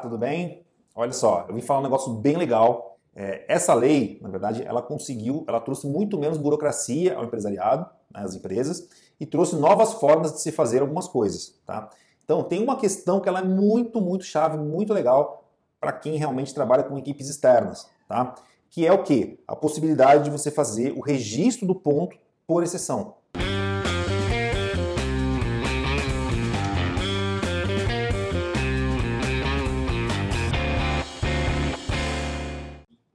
[0.00, 0.64] tudo bem?
[0.94, 2.98] Olha só, eu vim falar um negócio bem legal.
[3.14, 8.22] É, essa lei, na verdade, ela conseguiu, ela trouxe muito menos burocracia ao empresariado, né,
[8.22, 11.90] às empresas, e trouxe novas formas de se fazer algumas coisas, tá?
[12.24, 15.44] Então, tem uma questão que ela é muito, muito chave, muito legal
[15.80, 18.34] para quem realmente trabalha com equipes externas, tá?
[18.70, 19.42] Que é o que?
[19.48, 23.16] A possibilidade de você fazer o registro do ponto por exceção.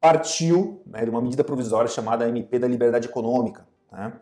[0.00, 3.66] Partiu né, de uma medida provisória chamada MP da Liberdade Econômica.
[3.90, 4.12] Né?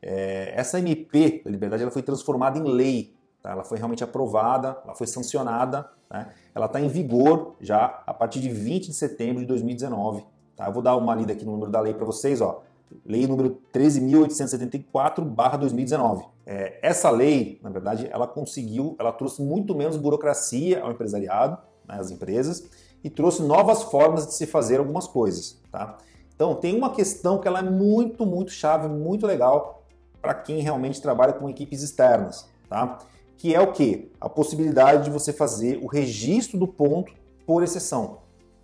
[0.00, 3.50] É, essa MP da Liberdade ela foi transformada em lei, tá?
[3.50, 6.28] ela foi realmente aprovada, ela foi sancionada, né?
[6.54, 10.24] ela está em vigor já a partir de 20 de setembro de 2019.
[10.56, 10.66] Tá?
[10.66, 12.62] Eu vou dar uma lida aqui no número da lei para vocês, ó.
[13.04, 16.24] Lei número 13.874/2019.
[16.46, 21.96] É, essa lei, na verdade, ela conseguiu, ela trouxe muito menos burocracia ao empresariado, né,
[21.98, 22.70] às empresas,
[23.06, 25.96] e trouxe novas formas de se fazer algumas coisas, tá?
[26.34, 29.84] Então, tem uma questão que ela é muito, muito chave, muito legal
[30.20, 32.98] para quem realmente trabalha com equipes externas, tá?
[33.38, 34.10] Que é o que?
[34.20, 37.12] A possibilidade de você fazer o registro do ponto
[37.46, 38.18] por exceção,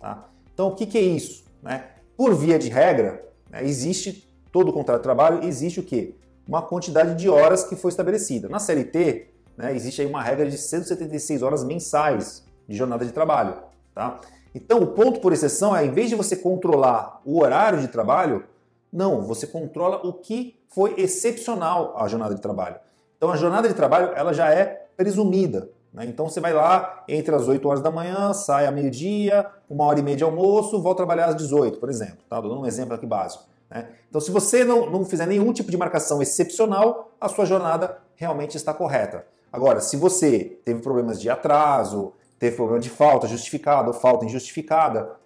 [0.00, 0.28] tá?
[0.54, 1.44] Então, o que, que é isso?
[1.60, 1.86] Né?
[2.16, 6.14] Por via de regra, né, existe todo o contrato de trabalho, existe o que?
[6.46, 8.48] Uma quantidade de horas que foi estabelecida.
[8.48, 13.66] Na CLT, né, existe aí uma regra de 176 horas mensais de jornada de trabalho.
[13.98, 14.20] Tá?
[14.54, 18.44] Então, o ponto por exceção é, em vez de você controlar o horário de trabalho,
[18.92, 22.76] não, você controla o que foi excepcional à jornada de trabalho.
[23.16, 25.68] Então, a jornada de trabalho ela já é presumida.
[25.92, 26.04] Né?
[26.04, 29.98] Então, você vai lá entre as 8 horas da manhã, sai a meio-dia, uma hora
[29.98, 32.18] e meia de almoço, volta trabalhar às 18, por exemplo.
[32.30, 32.40] Tá?
[32.40, 33.46] Dou um exemplo aqui básico.
[33.68, 33.88] Né?
[34.08, 38.56] Então, se você não, não fizer nenhum tipo de marcação excepcional, a sua jornada realmente
[38.56, 39.26] está correta.
[39.52, 45.16] Agora, se você teve problemas de atraso, teve problema de falta justificada ou falta injustificada,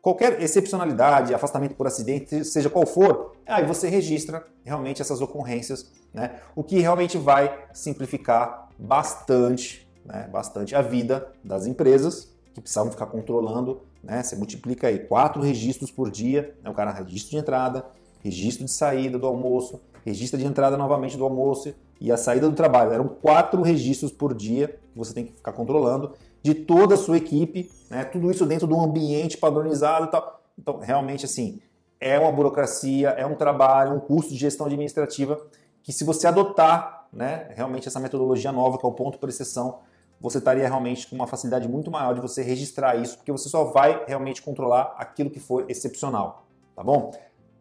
[0.00, 6.40] qualquer excepcionalidade, afastamento por acidente, seja qual for, aí você registra realmente essas ocorrências, né?
[6.54, 10.28] O que realmente vai simplificar bastante, né?
[10.30, 14.22] Bastante a vida das empresas que precisavam ficar controlando, né?
[14.22, 16.70] Você multiplica aí quatro registros por dia, né?
[16.70, 17.84] o cara registro de entrada,
[18.20, 22.56] registro de saída do almoço, registro de entrada novamente do almoço e a saída do
[22.56, 22.92] trabalho.
[22.92, 27.16] Eram quatro registros por dia que você tem que ficar controlando de toda a sua
[27.16, 28.04] equipe, né?
[28.04, 30.42] tudo isso dentro de um ambiente padronizado e tal.
[30.58, 31.60] Então, realmente, assim,
[32.00, 35.40] é uma burocracia, é um trabalho, um custo de gestão administrativa
[35.82, 39.80] que se você adotar né, realmente essa metodologia nova, que é o ponto por exceção,
[40.20, 43.64] você estaria realmente com uma facilidade muito maior de você registrar isso, porque você só
[43.64, 47.12] vai realmente controlar aquilo que for excepcional, tá bom?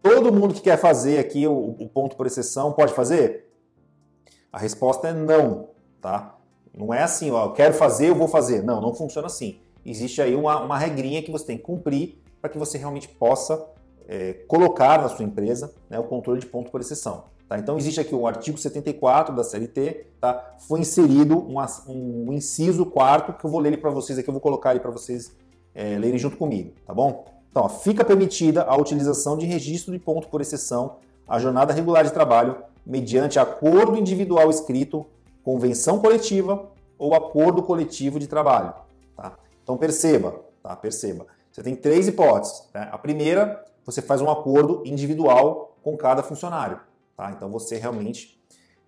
[0.01, 3.51] Todo mundo que quer fazer aqui o, o ponto por exceção pode fazer?
[4.51, 5.69] A resposta é não,
[5.99, 6.35] tá?
[6.73, 8.63] Não é assim, ó, eu quero fazer, eu vou fazer.
[8.63, 9.59] Não, não funciona assim.
[9.85, 13.63] Existe aí uma, uma regrinha que você tem que cumprir para que você realmente possa
[14.07, 17.25] é, colocar na sua empresa né, o controle de ponto por exceção.
[17.47, 17.57] Tá?
[17.59, 20.55] Então existe aqui o artigo 74 da CLT, tá?
[20.67, 24.41] foi inserido um, um inciso quarto que eu vou ler para vocês aqui, eu vou
[24.41, 25.35] colocar ele para vocês
[25.75, 27.25] é, lerem junto comigo, tá bom?
[27.49, 32.05] Então, ó, fica permitida a utilização de registro de ponto por exceção à jornada regular
[32.05, 32.55] de trabalho
[32.85, 35.05] mediante acordo individual escrito
[35.43, 38.73] convenção coletiva ou acordo coletivo de trabalho.
[39.15, 39.37] Tá?
[39.63, 40.75] Então perceba, tá?
[40.75, 41.25] perceba.
[41.51, 42.67] Você tem três hipóteses.
[42.73, 42.87] Né?
[42.91, 46.79] A primeira, você faz um acordo individual com cada funcionário.
[47.17, 47.31] Tá?
[47.31, 48.39] Então você realmente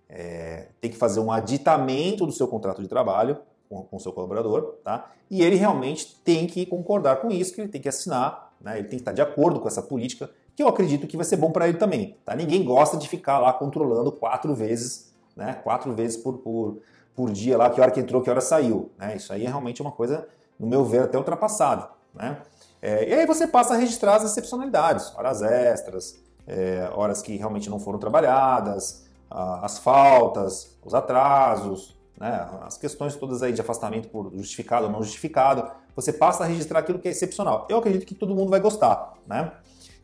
[0.08, 3.38] é, tem que fazer um aditamento do seu contrato de trabalho
[3.68, 5.10] com o seu colaborador, tá?
[5.30, 8.78] E ele realmente tem que concordar com isso, que ele tem que assinar, né?
[8.78, 11.36] Ele tem que estar de acordo com essa política, que eu acredito que vai ser
[11.36, 12.36] bom para ele também, tá?
[12.36, 15.54] Ninguém gosta de ficar lá controlando quatro vezes né?
[15.62, 16.78] Quatro vezes por, por,
[17.14, 18.90] por dia lá, que hora que entrou, que hora saiu.
[18.98, 19.16] Né?
[19.16, 20.26] Isso aí é realmente uma coisa,
[20.58, 21.88] no meu ver, até ultrapassada.
[22.14, 22.38] Né?
[22.80, 27.70] É, e aí você passa a registrar as excepcionalidades, horas extras, é, horas que realmente
[27.70, 32.48] não foram trabalhadas, a, as faltas, os atrasos, né?
[32.62, 35.70] as questões todas aí de afastamento por justificado ou não justificado.
[35.96, 37.66] Você passa a registrar aquilo que é excepcional.
[37.68, 39.14] Eu acredito que todo mundo vai gostar.
[39.26, 39.50] Né?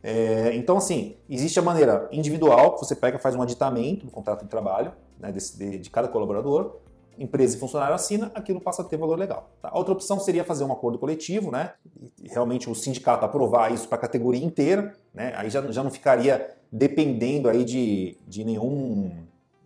[0.03, 4.41] É, então, assim, existe a maneira individual, que você pega faz um aditamento do contrato
[4.41, 6.77] de trabalho né, desse, de, de, cada colaborador,
[7.17, 9.51] empresa e funcionário assina, aquilo passa a ter valor legal.
[9.61, 9.69] Tá?
[9.69, 11.73] A outra opção seria fazer um acordo coletivo, né?
[12.21, 15.33] E realmente o sindicato aprovar isso para a categoria inteira, né?
[15.35, 19.11] Aí já, já não ficaria dependendo aí de, de nenhum,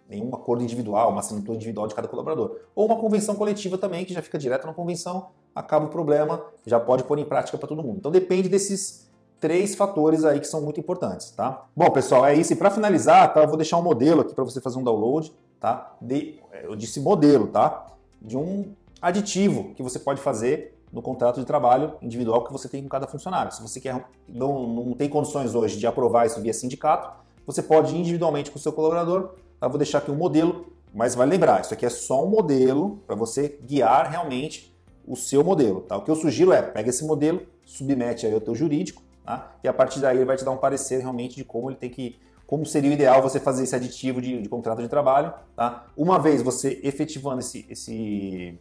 [0.09, 2.59] nenhum acordo individual, uma assinatura individual de cada colaborador.
[2.75, 6.79] Ou uma convenção coletiva também, que já fica direto na convenção, acaba o problema, já
[6.79, 7.97] pode pôr em prática para todo mundo.
[7.99, 9.09] Então depende desses
[9.39, 11.65] três fatores aí que são muito importantes, tá?
[11.75, 12.53] Bom, pessoal, é isso.
[12.53, 15.33] E para finalizar, tá, eu vou deixar um modelo aqui para você fazer um download,
[15.59, 15.95] tá?
[16.01, 17.87] De, eu disse modelo, tá?
[18.21, 22.81] De um aditivo que você pode fazer no contrato de trabalho individual que você tem
[22.81, 23.51] com cada funcionário.
[23.51, 27.09] Se você quer, não, não tem condições hoje de aprovar isso via sindicato,
[27.45, 29.31] você pode individualmente com o seu colaborador.
[29.59, 29.67] Tá?
[29.67, 33.15] Vou deixar aqui um modelo, mas vai lembrar, isso aqui é só um modelo para
[33.15, 34.73] você guiar realmente
[35.05, 35.81] o seu modelo.
[35.81, 35.97] Tá?
[35.97, 39.55] O que eu sugiro é, pega esse modelo, submete aí ao teu jurídico, tá?
[39.63, 41.89] e a partir daí ele vai te dar um parecer realmente de como ele tem
[41.89, 42.17] que
[42.47, 45.33] como seria o ideal você fazer esse aditivo de, de contrato de trabalho.
[45.55, 45.87] Tá?
[45.97, 48.59] Uma vez você efetivando esse, esse,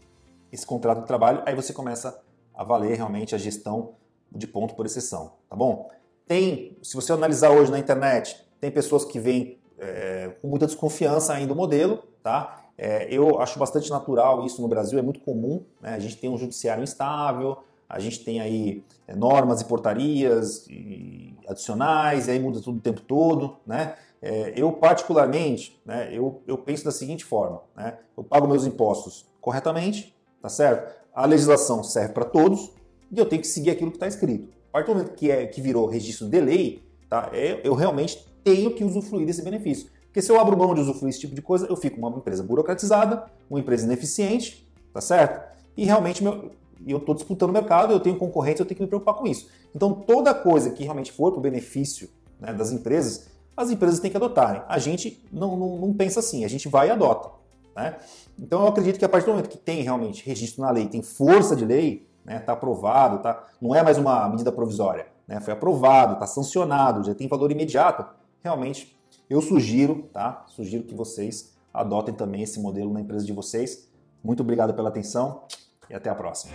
[0.51, 2.19] esse contrato de trabalho, aí você começa
[2.55, 3.97] a valer realmente a gestão
[4.33, 5.35] de ponto por exceção.
[5.49, 5.91] Tá bom?
[6.27, 11.35] Tem, se você analisar hoje na internet, tem pessoas que vêm é, com muita desconfiança
[11.35, 12.03] ainda do modelo.
[12.23, 12.65] Tá?
[12.79, 15.65] É, eu acho bastante natural isso no Brasil, é muito comum.
[15.81, 15.95] Né?
[15.95, 17.59] A gente tem um judiciário instável,
[17.95, 22.81] a gente tem aí é, normas e portarias e adicionais, e aí muda tudo o
[22.81, 23.95] tempo todo, né?
[24.21, 27.99] É, eu particularmente, né, eu, eu penso da seguinte forma, né?
[28.17, 30.13] Eu pago meus impostos corretamente,
[30.43, 30.93] tá certo?
[31.15, 32.73] A legislação serve para todos
[33.13, 34.49] e eu tenho que seguir aquilo que está escrito.
[34.71, 37.31] A partir do momento que, é, que virou registro de lei, tá?
[37.33, 39.89] É, eu realmente tenho que usufruir desse benefício.
[40.07, 42.43] Porque se eu abro mão de usufruir esse tipo de coisa, eu fico uma empresa
[42.43, 45.55] burocratizada, uma empresa ineficiente, tá certo?
[45.77, 46.51] E realmente meu,
[46.87, 49.27] e eu estou disputando o mercado, eu tenho concorrentes, eu tenho que me preocupar com
[49.27, 49.49] isso.
[49.75, 52.09] Então, toda coisa que realmente for para o benefício
[52.39, 54.63] né, das empresas, as empresas têm que adotarem.
[54.69, 57.31] A gente não, não, não pensa assim, a gente vai e adota.
[57.75, 57.97] Né?
[58.39, 61.03] Então, eu acredito que a partir do momento que tem realmente registro na lei, tem
[61.03, 65.41] força de lei, está né, tá aprovado, tá, não é mais uma medida provisória, né,
[65.41, 68.05] foi aprovado, está sancionado, já tem valor imediato,
[68.43, 68.95] realmente
[69.29, 70.45] eu sugiro, tá?
[70.49, 73.89] Sugiro que vocês adotem também esse modelo na empresa de vocês.
[74.23, 75.43] Muito obrigado pela atenção
[75.89, 76.53] e até a próxima.